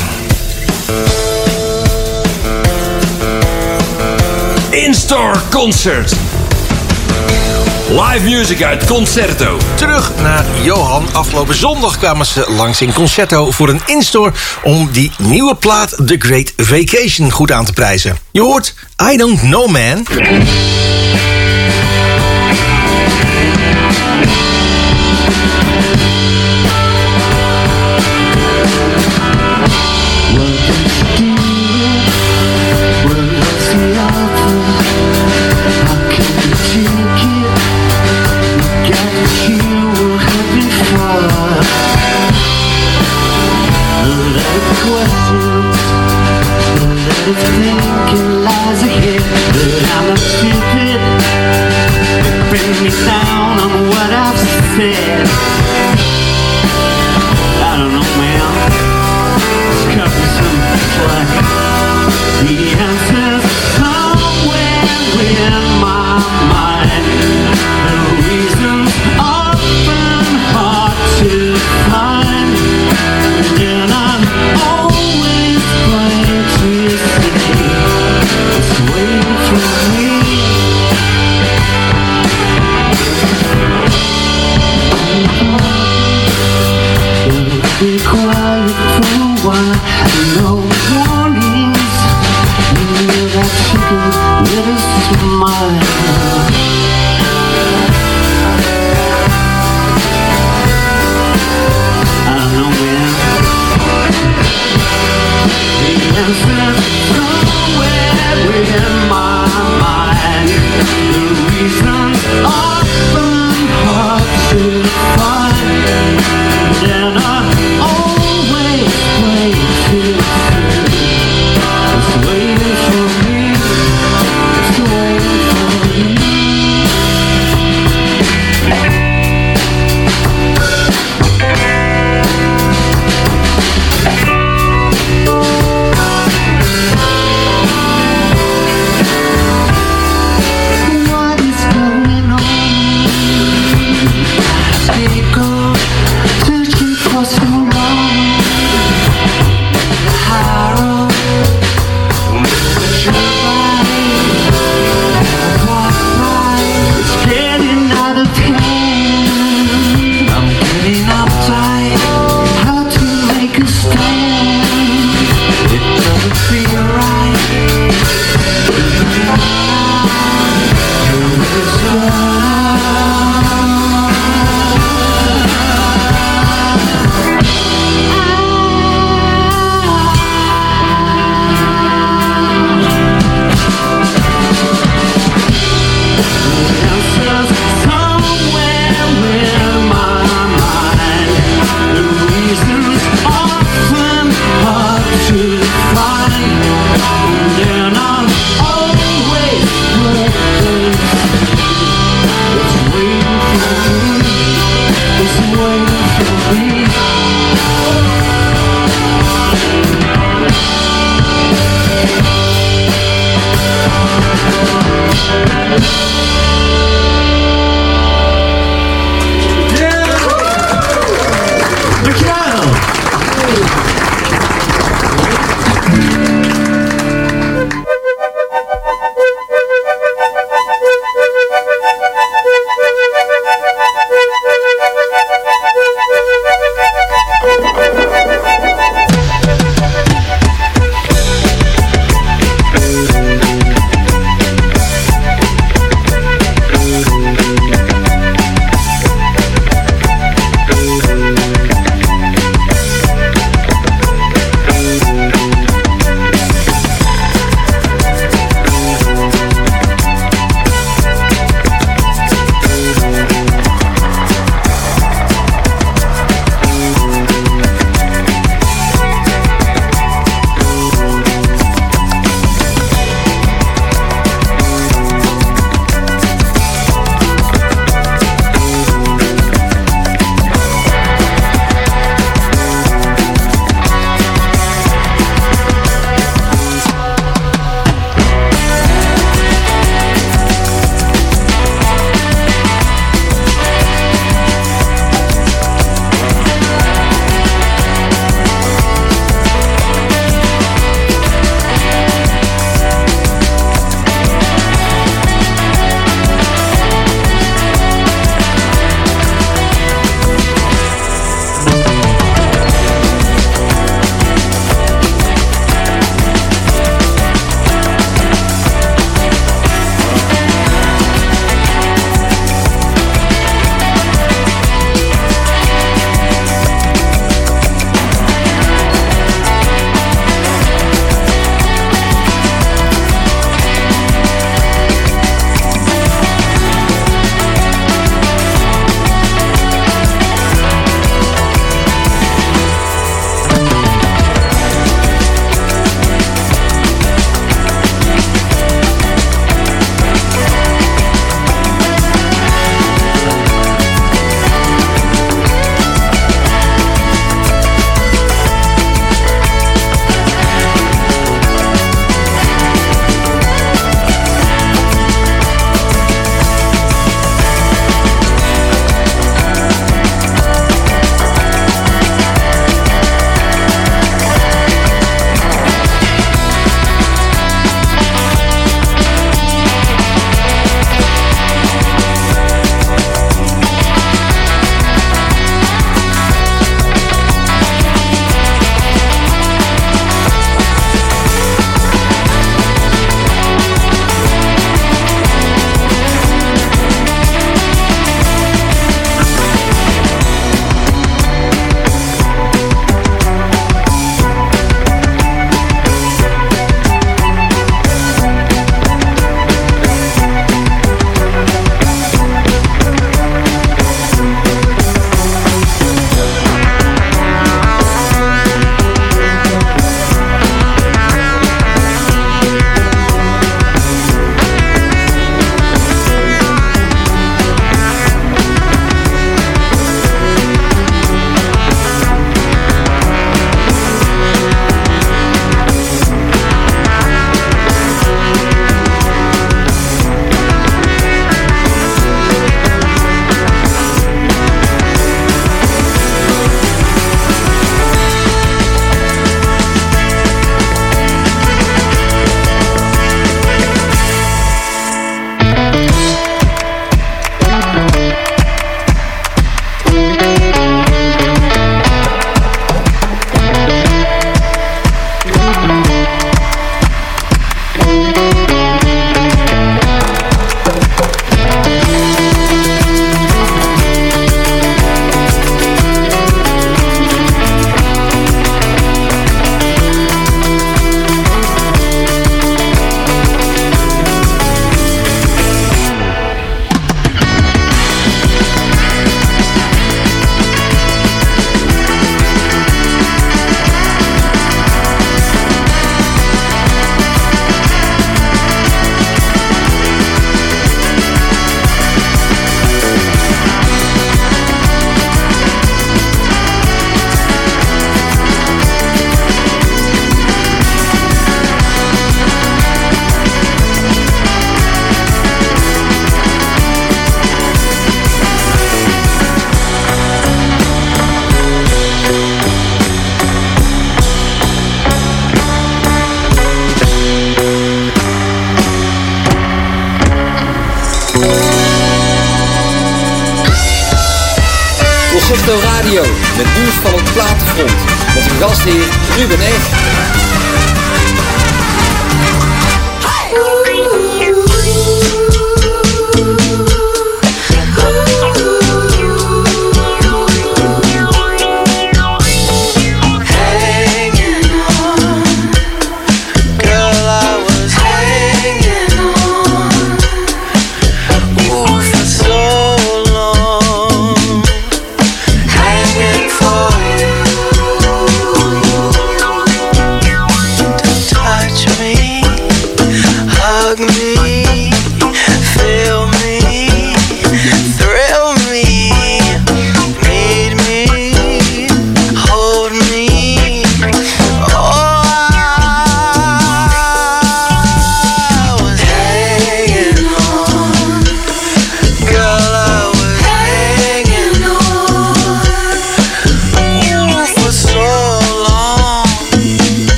In-store 4.70 5.39
concert. 5.52 6.13
Live 7.89 8.24
music 8.24 8.63
uit 8.63 8.86
Concerto. 8.86 9.58
Terug 9.76 10.12
naar 10.22 10.46
Johan. 10.63 11.06
Afgelopen 11.13 11.56
zondag 11.56 11.98
kwamen 11.98 12.26
ze 12.26 12.46
langs 12.58 12.82
in 12.82 12.93
Concerto 12.93 13.52
voor 13.52 13.70
een 13.70 13.82
instore... 13.86 14.32
om 14.63 14.89
die 14.91 15.12
nieuwe 15.17 15.56
plaat 15.56 15.89
The 16.06 16.15
Great 16.20 16.54
Vacation 16.58 17.32
goed 17.32 17.52
aan 17.52 17.65
te 17.65 17.74
prijzen. 17.74 18.17
Je 18.32 18.41
hoort 18.41 18.74
I 19.12 19.17
Don't 19.17 19.39
Know 19.39 19.67
Man. 19.70 20.06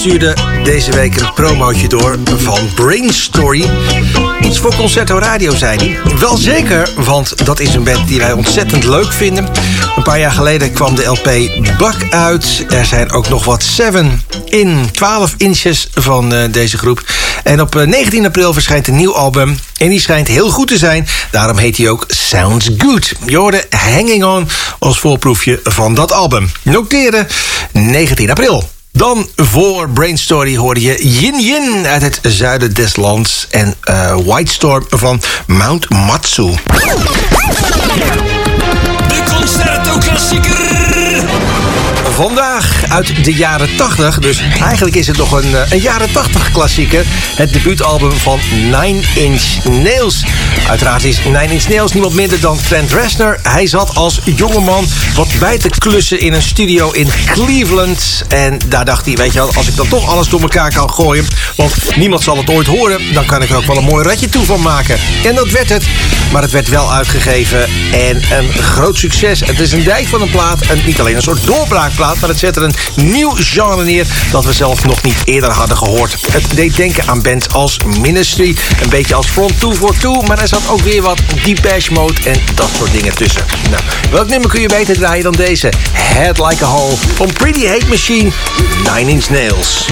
Stuurde 0.00 0.36
deze 0.64 0.92
week 0.92 1.20
een 1.20 1.32
promootje 1.34 1.88
door 1.88 2.18
van 2.24 2.68
Brain 2.74 3.12
Story. 3.12 3.70
Iets 4.40 4.58
voor 4.58 4.74
Concerto 4.74 5.18
Radio, 5.18 5.54
zei 5.54 5.78
hij. 5.78 6.16
Wel 6.18 6.36
zeker, 6.36 6.90
want 6.96 7.46
dat 7.46 7.60
is 7.60 7.74
een 7.74 7.84
band 7.84 8.08
die 8.08 8.18
wij 8.18 8.32
ontzettend 8.32 8.84
leuk 8.84 9.12
vinden. 9.12 9.48
Een 9.96 10.02
paar 10.02 10.18
jaar 10.18 10.30
geleden 10.30 10.72
kwam 10.72 10.94
de 10.94 11.04
LP 11.04 11.24
Buck 11.78 12.06
uit. 12.10 12.66
Er 12.68 12.84
zijn 12.84 13.12
ook 13.12 13.28
nog 13.28 13.44
wat 13.44 13.62
7 13.62 14.22
in 14.44 14.90
12 14.92 15.34
inches 15.36 15.88
van 15.94 16.34
eh, 16.34 16.52
deze 16.52 16.78
groep. 16.78 17.02
En 17.44 17.60
op 17.60 17.76
eh, 17.76 17.86
19 17.86 18.26
april 18.26 18.52
verschijnt 18.52 18.88
een 18.88 18.96
nieuw 18.96 19.14
album. 19.14 19.58
En 19.76 19.88
die 19.88 20.00
schijnt 20.00 20.28
heel 20.28 20.50
goed 20.50 20.68
te 20.68 20.78
zijn. 20.78 21.06
Daarom 21.30 21.56
heet 21.56 21.76
hij 21.76 21.88
ook 21.88 22.04
Sounds 22.08 22.70
Good. 22.78 23.12
Je 23.26 23.36
hoorde 23.36 23.66
Hanging 23.70 24.24
On 24.24 24.48
als 24.78 24.98
voorproefje 24.98 25.60
van 25.64 25.94
dat 25.94 26.12
album. 26.12 26.50
Noteren 26.62 27.26
19 27.72 28.30
april. 28.30 28.79
Dan 29.00 29.28
voor 29.36 29.90
Brain 29.90 30.18
Story 30.18 30.56
hoorde 30.56 30.80
je 30.80 31.08
Yin 31.08 31.40
Yin 31.40 31.86
uit 31.86 32.02
het 32.02 32.20
zuiden 32.22 32.74
des 32.74 32.96
lands... 32.96 33.46
en 33.50 33.74
eh, 33.80 34.16
White 34.24 34.52
Storm 34.52 34.84
van 34.88 35.20
Mount 35.46 35.88
Matsu. 35.88 36.54
Vandaag 42.10 42.84
uit 42.88 43.24
de 43.24 43.34
jaren 43.34 43.76
80, 43.76 44.18
dus 44.18 44.42
eigenlijk 44.60 44.96
is 44.96 45.06
het 45.06 45.16
nog 45.16 45.32
een, 45.32 45.54
eh, 45.54 45.70
een 45.70 45.80
jaren 45.80 46.12
80 46.12 46.50
klassieker. 46.50 47.04
Het 47.34 47.52
debuutalbum 47.52 48.12
van 48.12 48.40
Nine 48.50 49.00
Inch 49.14 49.64
Nails. 49.64 50.24
Uiteraard 50.68 51.04
is 51.04 51.24
Nine 51.24 51.52
Inch 51.52 51.68
Nails 51.68 51.92
niemand 51.92 52.14
minder 52.14 52.40
dan 52.40 52.58
Trent 52.68 52.92
Reznor. 52.92 53.38
Hij 53.42 53.66
zat 53.66 53.94
als 53.94 54.20
jongeman 54.24 54.86
wat 55.14 55.28
bij 55.38 55.58
te 55.58 55.68
klussen 55.68 56.20
in 56.20 56.32
een 56.32 56.42
studio 56.42 56.90
in 56.90 57.08
Cleveland. 57.26 58.24
En 58.28 58.58
daar 58.66 58.84
dacht 58.84 59.06
hij, 59.06 59.14
weet 59.14 59.32
je 59.32 59.38
wel, 59.38 59.54
als 59.54 59.68
ik 59.68 59.76
dan 59.76 59.88
toch 59.88 60.08
alles 60.08 60.28
door 60.28 60.40
elkaar 60.40 60.72
kan 60.72 60.90
gooien... 60.90 61.26
want 61.56 61.74
niemand 61.96 62.22
zal 62.22 62.36
het 62.36 62.50
ooit 62.50 62.66
horen, 62.66 63.14
dan 63.14 63.26
kan 63.26 63.42
ik 63.42 63.50
er 63.50 63.56
ook 63.56 63.66
wel 63.66 63.76
een 63.76 63.84
mooi 63.84 64.04
ratje 64.04 64.28
toe 64.28 64.44
van 64.44 64.62
maken. 64.62 64.98
En 65.24 65.34
dat 65.34 65.50
werd 65.50 65.68
het, 65.68 65.84
maar 66.32 66.42
het 66.42 66.50
werd 66.50 66.68
wel 66.68 66.92
uitgegeven 66.92 67.68
en 67.92 68.22
een 68.38 68.52
groot 68.52 68.98
succes. 68.98 69.40
Het 69.40 69.60
is 69.60 69.72
een 69.72 69.84
dijk 69.84 70.06
van 70.06 70.22
een 70.22 70.30
plaat, 70.30 70.60
en 70.60 70.80
niet 70.84 71.00
alleen 71.00 71.16
een 71.16 71.22
soort 71.22 71.46
doorbraakplaat... 71.46 71.98
maar 72.00 72.28
het 72.28 72.38
zet 72.38 72.56
er 72.56 72.62
een 72.62 72.74
nieuw 72.94 73.32
genre 73.34 73.84
neer 73.84 74.06
dat 74.30 74.44
we 74.44 74.52
zelf 74.52 74.84
nog 74.84 75.02
niet 75.02 75.16
eerder 75.24 75.50
hadden 75.50 75.76
gehoord. 75.76 76.16
Het 76.32 76.44
deed 76.54 76.76
denken 76.76 77.08
aan 77.08 77.22
bands 77.22 77.48
als 77.48 77.76
Ministry, 78.00 78.56
een 78.82 78.88
beetje 78.88 79.14
als 79.14 79.26
Front 79.26 79.58
242... 79.58 80.28
maar 80.28 80.38
er 80.38 80.48
zat 80.48 80.68
ook 80.68 80.80
weer 80.80 81.02
wat 81.02 81.20
Depeche 81.44 81.92
Mode 81.92 82.20
en 82.24 82.40
dat 82.54 82.68
soort 82.76 82.92
dingen 82.92 83.14
tussen. 83.14 83.44
Nou, 83.70 83.82
welk 84.10 84.28
nummer 84.28 84.48
kun 84.50 84.60
je 84.60 84.68
beter 84.68 84.96
draaien 84.96 85.22
dan 85.22 85.32
deze? 85.32 85.72
Head 85.92 86.38
Like 86.38 86.64
a 86.64 86.68
Hole 86.68 86.96
van 87.14 87.32
Pretty 87.32 87.66
Hate 87.66 87.86
Machine, 87.86 88.30
Nine 88.94 89.10
Inch 89.10 89.28
Nails. 89.28 89.88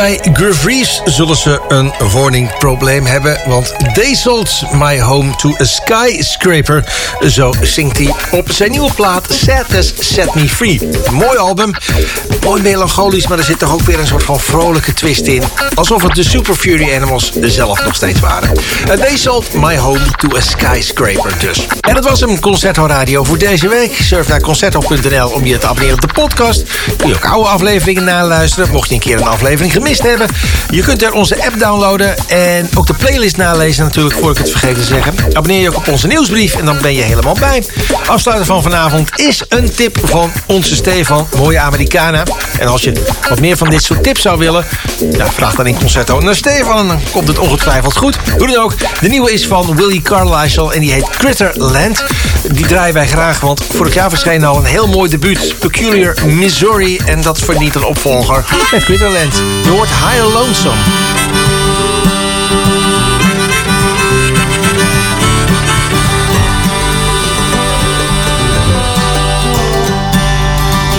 Bij 0.00 0.20
Gurvries 0.32 1.02
zullen 1.04 1.36
ze 1.36 1.60
een 1.68 1.92
woningprobleem 2.12 3.06
hebben. 3.06 3.40
Want 3.46 3.74
They 3.92 4.14
sold 4.14 4.62
my 4.72 5.00
home 5.00 5.36
to 5.36 5.54
a 5.60 5.64
skyscraper. 5.64 6.84
Zo 7.28 7.52
zingt 7.62 7.96
hij 7.96 8.14
op 8.30 8.50
zijn 8.52 8.70
nieuwe 8.70 8.92
plaat 8.92 9.26
Sadness 9.32 9.92
Set 9.98 10.34
Me 10.34 10.48
Free. 10.48 10.88
Mooi 11.10 11.38
album. 11.38 11.74
Mooi 12.44 12.62
melancholisch, 12.62 13.26
maar 13.26 13.38
er 13.38 13.44
zit 13.44 13.58
toch 13.58 13.72
ook 13.72 13.80
weer 13.80 13.98
een 13.98 14.06
soort 14.06 14.22
van 14.22 14.40
vrolijke 14.40 14.94
twist 14.94 15.26
in. 15.26 15.42
Alsof 15.74 16.02
het 16.02 16.14
de 16.14 16.24
Super 16.24 16.54
Fury 16.54 16.94
Animals 16.94 17.32
zelf 17.40 17.84
nog 17.84 17.94
steeds 17.94 18.20
waren. 18.20 18.52
En 18.88 18.98
They 18.98 19.16
sold 19.16 19.52
my 19.54 19.76
home 19.78 20.04
to 20.16 20.36
a 20.36 20.40
skyscraper 20.40 21.38
dus. 21.38 21.66
En 21.80 21.94
dat 21.94 22.04
was 22.04 22.20
hem, 22.20 22.40
Concerto 22.40 22.86
Radio 22.86 23.24
voor 23.24 23.38
deze 23.38 23.68
week. 23.68 23.96
Surf 24.02 24.28
naar 24.28 24.40
concerto.nl 24.40 25.28
om 25.28 25.46
je 25.46 25.58
te 25.58 25.66
abonneren 25.66 25.94
op 25.94 26.00
de 26.00 26.20
podcast. 26.20 26.62
Kun 26.96 27.08
je 27.08 27.14
ook 27.14 27.24
oude 27.24 27.48
afleveringen 27.48 28.04
naluisteren. 28.04 28.70
Mocht 28.70 28.88
je 28.88 28.94
een 28.94 29.00
keer 29.00 29.16
een 29.16 29.26
aflevering 29.26 29.72
gemist 29.72 29.88
Je 30.70 30.82
kunt 30.82 31.02
er 31.02 31.12
onze 31.12 31.44
app 31.44 31.58
downloaden 31.58 32.16
en 32.28 32.68
ook 32.74 32.86
de 32.86 32.94
playlist 32.94 33.36
nalezen 33.36 33.84
natuurlijk, 33.84 34.16
voor 34.16 34.30
ik 34.30 34.38
het 34.38 34.50
vergeet 34.50 34.74
te 34.74 34.84
zeggen. 34.84 35.14
Abonneer 35.32 35.60
je 35.60 35.68
ook 35.68 35.76
op 35.76 35.88
onze 35.88 36.06
nieuwsbrief 36.06 36.54
en 36.54 36.64
dan 36.64 36.78
ben 36.82 36.94
je 36.94 37.02
helemaal 37.02 37.36
bij. 37.40 37.64
Afsluiter 38.06 38.46
van 38.46 38.62
vanavond 38.62 39.10
is 39.14 39.42
een 39.48 39.74
tip 39.74 39.98
van 40.02 40.32
onze 40.46 40.74
Stefan, 40.74 41.28
mooie 41.36 41.58
Americana. 41.58 42.22
En 42.58 42.68
als 42.68 42.82
je 42.82 42.92
wat 43.28 43.40
meer 43.40 43.56
van 43.56 43.70
dit 43.70 43.82
soort 43.82 44.02
tips 44.02 44.22
zou 44.22 44.38
willen, 44.38 44.64
ja, 45.10 45.26
vraag 45.32 45.54
dan 45.54 45.66
in 45.66 45.78
Concerto 45.78 46.20
naar 46.20 46.34
Stefan 46.34 46.78
en 46.78 46.86
dan 46.86 47.00
komt 47.12 47.28
het 47.28 47.38
ongetwijfeld 47.38 47.96
goed. 47.96 48.16
Hoe 48.38 48.46
dan 48.46 48.62
ook, 48.62 48.74
de 49.00 49.08
nieuwe 49.08 49.32
is 49.32 49.46
van 49.46 49.76
Willie 49.76 50.02
Carlisle 50.02 50.74
en 50.74 50.80
die 50.80 50.92
heet 50.92 51.08
Critterland. 51.08 52.04
Die 52.52 52.66
draaien 52.66 52.94
wij 52.94 53.08
graag, 53.08 53.40
want 53.40 53.64
vorig 53.74 53.94
jaar 53.94 54.08
verscheen 54.10 54.44
al 54.44 54.56
een 54.56 54.64
heel 54.64 54.88
mooi 54.88 55.10
debuut, 55.10 55.54
Peculiar 55.58 56.14
Missouri. 56.26 56.96
En 56.96 57.20
dat 57.20 57.38
verdient 57.38 57.74
een 57.74 57.84
opvolger 57.84 58.44
met 58.72 58.84
Critterland. 58.84 59.42
Hoort 59.80 59.88
Higher 59.96 60.28
Lonesome. 60.28 60.76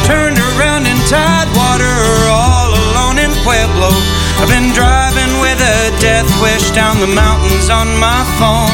Turned 0.09 0.41
around 0.57 0.89
in 0.89 0.97
Tidewater, 1.05 1.93
all 2.25 2.73
alone 2.73 3.21
in 3.21 3.29
Pueblo. 3.45 3.93
I've 4.41 4.49
been 4.49 4.73
driving 4.73 5.29
with 5.45 5.61
a 5.61 5.93
death 6.01 6.25
wish 6.41 6.71
down 6.73 6.97
the 6.97 7.13
mountains 7.13 7.69
on 7.69 7.85
my 8.01 8.25
phone. 8.41 8.73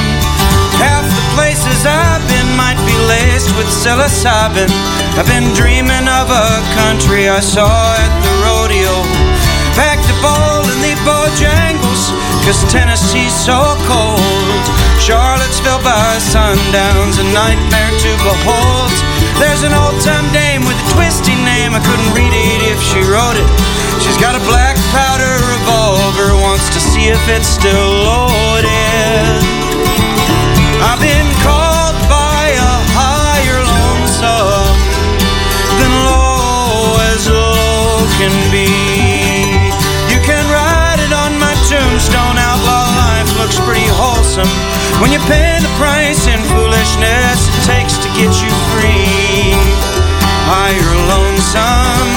Half 0.79 1.03
the 1.03 1.25
places 1.35 1.83
I've 1.83 2.23
been 2.31 2.55
might 2.55 2.79
be 2.87 2.95
laced 3.11 3.51
with 3.59 3.67
psilocybin. 3.67 4.71
I've 5.19 5.27
been 5.27 5.51
dreaming 5.51 6.07
of 6.07 6.31
a 6.31 6.63
country 6.79 7.27
I 7.27 7.41
saw 7.41 7.67
at 7.99 8.13
the 8.23 8.31
rodeo. 8.47 9.16
Ball 10.27 10.67
in 10.67 10.79
the 10.83 10.95
Bojangles, 11.07 12.11
cause 12.43 12.59
Tennessee's 12.67 13.31
so 13.31 13.55
cold. 13.87 14.63
Charlottesville 14.99 15.79
by 15.87 16.19
sundown's 16.19 17.15
a 17.23 17.27
nightmare 17.31 17.93
to 18.03 18.11
behold. 18.27 18.91
There's 19.39 19.63
an 19.63 19.71
old 19.71 19.95
time 20.03 20.27
dame 20.35 20.67
with 20.67 20.75
a 20.75 20.87
twisty 20.91 21.35
name, 21.47 21.71
I 21.71 21.79
couldn't 21.79 22.11
read 22.11 22.33
it 22.35 22.61
if 22.73 22.79
she 22.83 22.99
wrote 23.07 23.39
it. 23.39 23.47
She's 24.03 24.19
got 24.19 24.35
a 24.35 24.43
black 24.51 24.75
powder 24.91 25.33
revolver, 25.47 26.35
wants 26.43 26.67
to 26.75 26.79
see 26.79 27.07
if 27.07 27.23
it's 27.31 27.47
still 27.47 27.87
loaded. 28.03 29.39
I've 30.83 30.99
been 30.99 31.29
called 31.39 31.66
looks 43.47 43.63
pretty 43.63 43.87
wholesome 43.87 44.51
when 44.99 45.07
you 45.09 45.19
pay 45.23 45.55
the 45.63 45.71
price 45.79 46.27
in 46.27 46.35
foolishness 46.51 47.47
it 47.47 47.63
takes 47.63 47.95
to 47.95 48.11
get 48.11 48.27
you 48.43 48.51
free. 48.75 49.55
Higher 50.51 50.91
lonesome, 51.07 52.11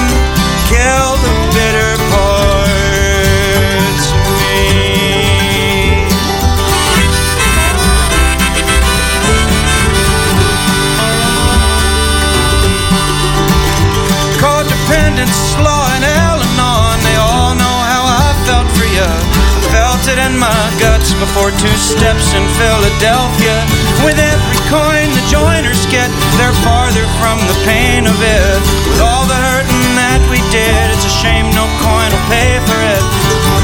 kill 0.67 1.15
the 1.23 1.31
bitter 1.55 1.95
parts 2.11 4.11
of 4.11 4.19
me. 4.43 6.03
Codependence, 14.35 15.55
law, 15.63 15.95
and 15.95 16.03
Al-Anon 16.03 16.99
They 17.07 17.15
all 17.15 17.55
know 17.55 17.77
how 17.87 18.03
I 18.19 18.35
felt 18.45 18.67
for 18.75 18.83
you 18.83 19.07
I 19.07 19.63
felt 19.71 20.03
it 20.11 20.19
in 20.19 20.35
my 20.37 20.51
guts 20.79 20.90
before 21.21 21.53
two 21.53 21.77
steps 21.77 22.33
in 22.33 22.41
Philadelphia 22.57 23.57
With 24.01 24.17
every 24.17 24.61
coin 24.73 25.05
the 25.13 25.25
joiners 25.29 25.85
get 25.93 26.09
They're 26.41 26.57
farther 26.65 27.05
from 27.21 27.37
the 27.45 27.57
pain 27.61 28.09
of 28.09 28.17
it 28.17 28.59
With 28.89 29.01
all 29.05 29.29
the 29.29 29.37
hurting 29.37 29.85
that 30.01 30.17
we 30.33 30.41
did 30.49 30.89
It's 30.89 31.05
a 31.05 31.13
shame 31.13 31.45
no 31.53 31.69
coin 31.77 32.09
will 32.09 32.25
pay 32.25 32.57
for 32.65 32.79
it 32.81 33.03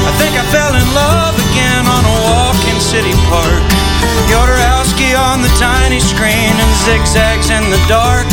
I 0.06 0.12
think 0.22 0.38
I 0.38 0.44
fell 0.54 0.70
in 0.70 0.86
love 0.94 1.34
again 1.50 1.82
on 1.82 2.02
a 2.06 2.14
walk 2.30 2.58
in 2.70 2.78
City 2.78 3.14
Park 3.26 3.66
Jodorowsky 4.30 5.18
on 5.18 5.42
the 5.42 5.50
tiny 5.58 5.98
screen 5.98 6.54
and 6.54 6.72
zigzags 6.86 7.50
in 7.50 7.70
the 7.70 7.80
dark. 7.88 8.26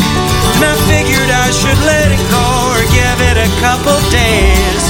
And 0.54 0.64
I 0.64 0.74
figured 0.86 1.30
I 1.30 1.48
should 1.50 1.78
let 1.88 2.12
it 2.12 2.22
go 2.30 2.46
or 2.76 2.82
give 2.92 3.18
it 3.32 3.36
a 3.40 3.50
couple 3.64 3.96
days. 4.12 4.85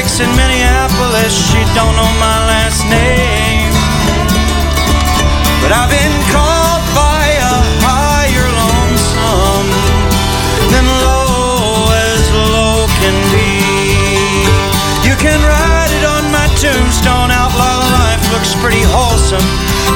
Bricks 0.00 0.20
in 0.20 0.32
Minneapolis, 0.32 1.28
she 1.28 1.60
don't 1.76 1.92
know 1.92 2.08
my 2.16 2.38
last 2.48 2.88
name. 2.88 3.68
But 5.60 5.76
I've 5.76 5.92
been 5.92 6.16
called 6.32 6.84
by 6.96 7.28
a 7.36 7.56
higher 7.84 8.48
lonesome 8.48 9.68
than 10.72 10.88
low 10.88 11.92
as 11.92 12.24
low 12.32 12.88
can 12.96 13.12
be. 13.28 13.60
You 15.04 15.20
can 15.20 15.36
write 15.44 15.92
it 15.92 16.04
on 16.08 16.32
my 16.32 16.48
tombstone, 16.56 17.28
outlaw 17.28 17.84
life 18.00 18.24
looks 18.32 18.56
pretty 18.56 18.80
wholesome. 18.80 19.44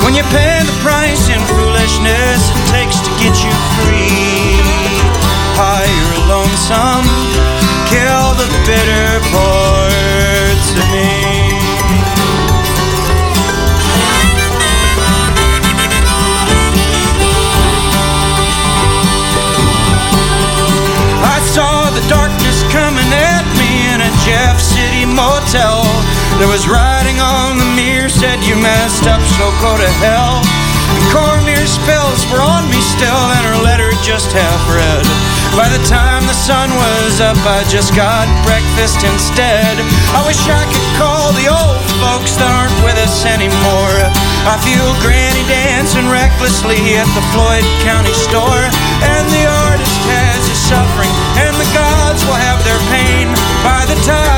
When 0.04 0.12
you 0.12 0.24
pay 0.28 0.60
the 0.68 0.76
price 0.84 1.32
in 1.32 1.40
foolishness 1.56 2.52
it 2.52 2.60
takes 2.68 3.00
to 3.00 3.10
get 3.24 3.40
you 3.40 3.54
free. 3.80 4.60
Higher 5.56 6.28
lonesome, 6.28 7.03
There 26.38 26.50
was 26.50 26.66
writing 26.66 27.22
on 27.22 27.62
the 27.62 27.70
mirror 27.78 28.10
said 28.10 28.42
you 28.42 28.58
messed 28.58 29.06
up, 29.06 29.22
so 29.38 29.46
go 29.62 29.78
to 29.78 29.90
hell. 30.02 30.42
And 30.90 31.04
Cormier's 31.14 31.78
spells 31.78 32.26
were 32.26 32.42
on 32.42 32.66
me 32.66 32.82
still, 32.82 33.22
and 33.38 33.46
her 33.54 33.62
letter 33.62 33.94
just 34.02 34.34
half 34.34 34.62
read. 34.66 35.06
By 35.54 35.70
the 35.70 35.78
time 35.86 36.26
the 36.26 36.34
sun 36.34 36.74
was 36.74 37.22
up, 37.22 37.38
I 37.46 37.62
just 37.70 37.94
got 37.94 38.26
breakfast 38.42 39.06
instead. 39.06 39.78
I 40.10 40.26
wish 40.26 40.42
I 40.50 40.66
could 40.66 40.88
call 40.98 41.30
the 41.38 41.46
old 41.46 41.78
folks 42.02 42.34
that 42.42 42.50
aren't 42.50 42.74
with 42.82 42.98
us 42.98 43.22
anymore. 43.22 43.98
I 44.50 44.58
feel 44.66 44.90
Granny 45.06 45.46
dancing 45.46 46.10
recklessly 46.10 46.98
at 46.98 47.06
the 47.14 47.24
Floyd 47.30 47.62
County 47.86 48.12
store, 48.12 48.66
and 49.06 49.24
the 49.30 49.46
artist 49.70 50.02
has 50.10 50.42
his 50.50 50.58
suffering, 50.66 51.14
and 51.38 51.54
the 51.54 51.70
gods 51.70 52.26
will 52.26 52.42
have 52.42 52.58
their 52.66 52.82
pain. 52.90 53.30
By 53.62 53.86
the 53.86 53.98
time 54.02 54.33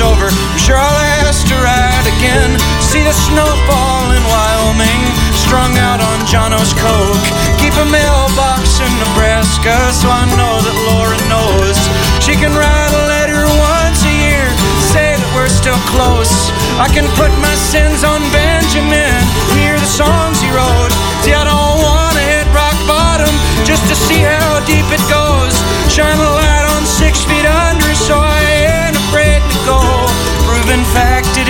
over, 0.00 0.30
I'm 0.30 0.60
sure 0.60 0.78
I'll 0.78 1.00
ask 1.26 1.46
to 1.50 1.56
ride 1.58 2.06
again. 2.06 2.54
See 2.78 3.02
the 3.02 3.12
snowfall 3.12 4.10
in 4.14 4.22
Wyoming, 4.30 5.02
strung 5.34 5.74
out 5.78 5.98
on 5.98 6.18
Jono's 6.22 6.70
coke. 6.78 7.26
Keep 7.58 7.74
a 7.82 7.86
mailbox 7.90 8.78
in 8.78 8.92
Nebraska, 9.10 9.74
so 9.90 10.06
I 10.06 10.22
know 10.38 10.62
that 10.62 10.76
Laura 10.92 11.18
knows. 11.26 11.78
She 12.22 12.38
can 12.38 12.54
write 12.54 12.92
a 12.94 13.02
letter 13.10 13.42
once 13.58 14.06
a 14.06 14.14
year, 14.14 14.46
say 14.94 15.18
that 15.18 15.30
we're 15.34 15.50
still 15.50 15.78
close. 15.90 16.54
I 16.78 16.86
can 16.94 17.06
put 17.18 17.34
my 17.42 17.56
sins 17.58 18.06
on 18.06 18.22
Benjamin, 18.30 19.18
hear 19.58 19.74
the 19.74 19.90
songs 19.90 20.38
he 20.38 20.48
wrote. 20.54 20.94
See, 21.26 21.34
I 21.34 21.42
don't 21.42 21.78
wanna 21.82 22.22
hit 22.22 22.46
rock 22.54 22.78
bottom 22.86 23.34
just 23.66 23.82
to 23.90 23.96
see 23.98 24.22
how 24.22 24.62
deep 24.62 24.86
it 24.94 25.02
goes. 25.10 25.58
Shine 25.90 26.14
a 26.14 26.30
light 26.38 26.66
on 26.76 26.86
six 26.86 27.26
feet 27.26 27.42
under, 27.42 27.57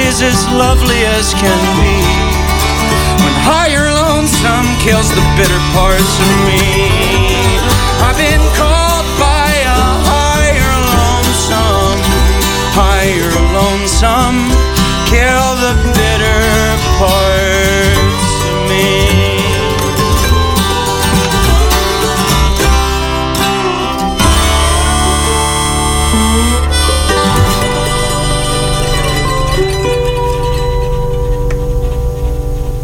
is 0.09 0.23
as 0.23 0.49
lovely 0.49 1.05
as 1.05 1.35
can 1.35 1.61
be. 1.85 2.01
When 3.21 3.35
higher 3.45 3.93
lonesome 3.93 4.69
kills 4.81 5.11
the 5.13 5.25
bitter 5.37 5.61
parts 5.77 6.15
of 6.25 6.33
me. 6.49 6.65
I've 8.01 8.17
been 8.17 8.41